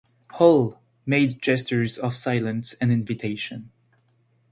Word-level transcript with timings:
Hall 0.31 0.81
made 1.05 1.39
gestures 1.43 1.99
of 1.99 2.15
silence 2.15 2.73
and 2.81 2.91
invitation. 2.91 3.69